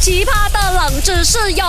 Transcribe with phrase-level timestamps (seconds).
[0.00, 1.64] 奇葩的冷知识哟！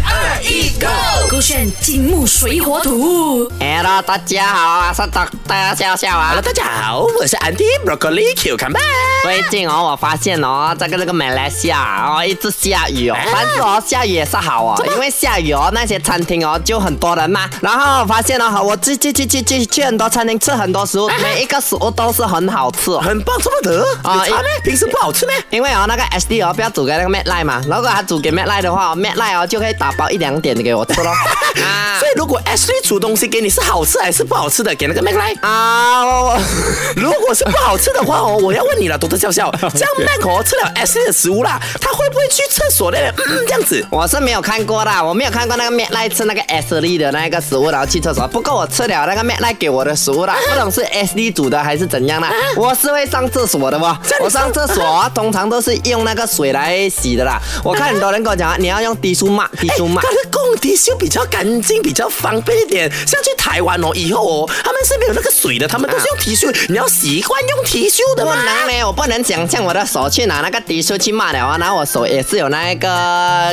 [0.00, 0.86] 三二一，Go！
[1.30, 3.50] 勾选金木水火土。
[3.60, 6.42] Hello，大家好，我是 Doctor 笑笑啊 Hello，。
[6.42, 8.80] 大家好，我是 Andy Broccoli Q 看吧。
[9.22, 17.48] 最近哦，我发现哦，这个这个马来西亚哦一直下雨哦，但是哦下雨也是好哦，因为下雨哦那些餐厅哦就很多人嘛。
[17.60, 23.00] 然后我发现哦，我去去去去去去很多餐厅吃很多食物，每一个食物都是很好吃哦。
[23.00, 24.50] 很棒，这么得啊有差咩？
[24.64, 25.34] 平时不好吃咩？
[25.50, 27.60] 因为哦，那个 S D 哦，不要煮给那个 Matt 赖嘛。
[27.64, 31.10] 如果他煮给 Matt 赖的话、哦、，Matt 赖哦就可以打包一两点给我吃咯。
[31.62, 35.34] 啊所以如果 Ashley 煮东西给你是好吃还是不好吃的，给那个 Mac 来。
[35.42, 36.38] 啊，
[36.96, 42.98] 如果是不好吃的话哦，我要问你了， 多多笑笑，这样 Mac 哦吃了 Ashley 的食物啦，他会不会去厕所呢？
[43.28, 43.84] 嗯，这样子。
[43.90, 46.40] 我是没有看过啦，我没有看过那个 Matt 赖吃那个
[46.80, 48.26] D 的那个食物，然后去厕所。
[48.28, 52.32] 不过我吃了那个 Matt 赖给我的食物啦，不懂是 S D 煮的还是怎样啦。
[52.56, 57.38] 我是会上厕所的哦这样，你我上厕所啊通常都是用那个水来洗的啦。
[57.62, 60.10] 我看很多人跟我讲，你要用滴数抹，滴数抹它。
[60.10, 62.90] 的供滴修比较干净，比较方便一点。
[63.06, 68.36] 像去台湾哦，以后哦，他们是没有那个水的，他们都是用提修，你要习惯用提修的不嘛。
[68.44, 72.88] 能呢，我不能想象我的手去拿那个滴数去抹了啊，然后我手也是有那个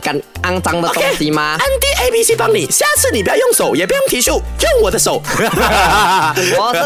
[0.00, 1.56] 干肮脏的东西吗？
[1.58, 5.18] 安迪 A B C 帮你，下次你不要用手，也不用提修，用我的手。
[5.18, 5.48] 不是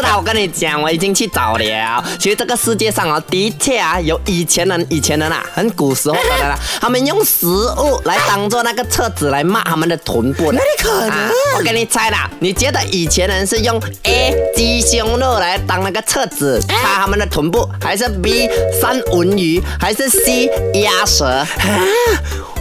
[0.01, 2.03] 的，我跟你讲，我已经去找了。
[2.19, 10.57] 其实这个世界上啊，的确啊，有以前人，以前人啊，很古时候的人啊，他们用食物来当做那个厕纸来骂他们的臀部的。
[10.57, 18.49] 哪里可能啊我给你猜啦，你觉得以前人是用 A 鸡胸肉来当那个厕纸擦他们的臀部，还是 B
[18.81, 21.25] 三文鱼，还是 C 鸭舌？
[21.25, 21.47] 啊，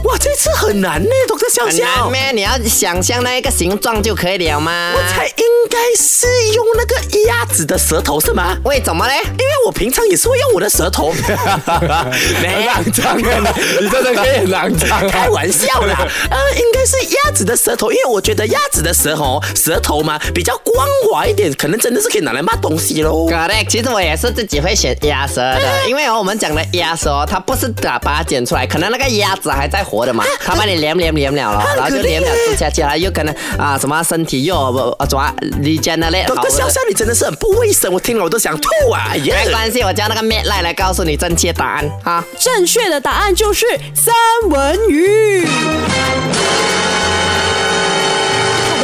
[0.05, 2.11] 哇，这次很难呢，董事笑很难。
[2.11, 2.33] 咩？
[2.33, 4.93] 你要想象那一个形状就可以了吗？
[4.95, 6.95] 我猜应该是用那个
[7.27, 8.57] 鸭子的舌头是吗？
[8.65, 9.15] 为什么嘞？
[9.25, 13.55] 因为我平常也是会用我的舌头， 很肮脏啊！
[13.81, 15.09] 你真的可以很肮脏啊！
[15.09, 16.07] 开玩笑啦。
[16.31, 23.29] 呃， 应该是鸭子的舌头，因为我觉得鸭子的舌头舌头嘛比较光滑一点，可能真的是可以拿来骂东西喽。
[23.29, 39.13] Correct，其实我也是自己会选鸭舌的，因为哦，我们讲的鸭舌哦，它不是打把它剪出来，可能那个鸭子还在活的嘛，它把你连连连了了，然后就连了吃下去了，又可能啊什么身体又呃什么 regenerate 好董事笑笑，你真的是很不卫生，我听了我都想吐啊！
[39.15, 42.25] 没关系，我叫那个 Matt 赖来告诉你正确答案哈。
[42.39, 44.15] 正确的答案就是三
[44.49, 45.47] 文鱼。
[46.47, 46.76] you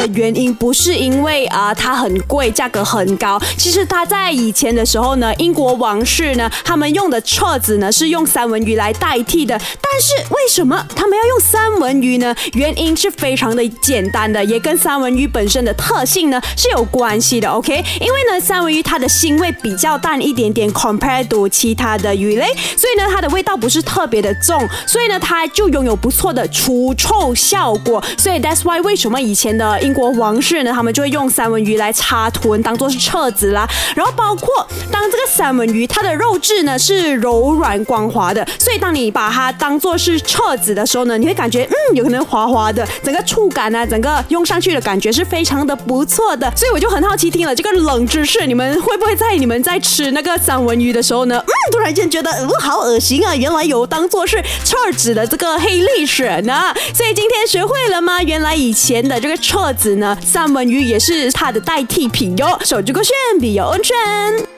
[0.03, 3.41] 的原因不是因为啊、它很贵，价格很高。
[3.57, 9.57] 其实它在以前的时候呢，英国王室呢，他们用的册子呢是用三文鱼来代替的。
[9.59, 12.35] 但是为什么他们要用三文鱼呢？
[12.55, 17.49] 原因是非常的简单的，也跟三文鱼本身的特性呢是有关系的。
[17.49, 22.47] OK，因为呢，三文鱼它的腥味比较淡一点点，compared to 其他的鱼类，
[22.77, 28.03] 所以呢，它的味道不是特别的重，所以呢，它就拥有不错的除臭效果。
[28.17, 33.69] 所以 that's why 为什么以前的英国王室呢，他们就会用三文鱼来擦臀，当做是册子啦。
[33.94, 46.50] 然后包括当这个三文鱼它的肉质呢是柔软光滑的，所以当你把它当做是册子的时候呢，你会感觉嗯有可能滑滑的，整个触感啊，整个用上去的感觉是非常的不错的。
[46.56, 56.62] 所以我就很好奇，听了这个冷知识，你们会不会在你们在吃那个三文鱼的时候呢，嗯，突然间觉得嗯好恶心啊，原来有当做是册子的这个黑历史呢。
[56.94, 58.22] 所以今天学会了吗？
[58.22, 62.56] 原来以前的这个册子子呢，三文鱼也是它的代替品哟。
[62.65, 64.52] 手机勾线比有恩全。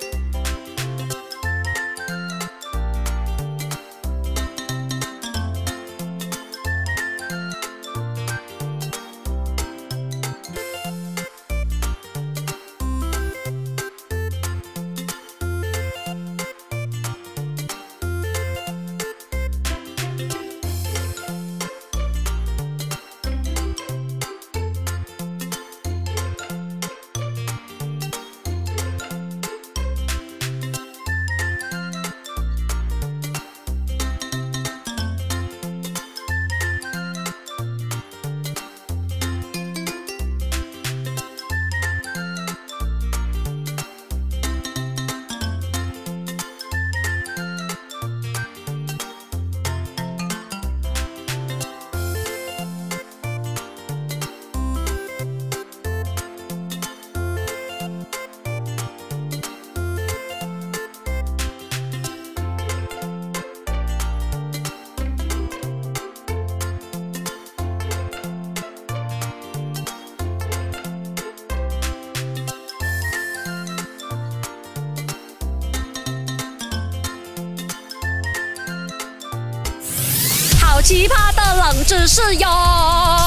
[80.85, 82.47] 奇葩的冷知识哟！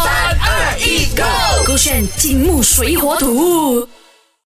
[0.04, 1.24] 三二一，Go！
[1.66, 3.88] 勾选金木水火土。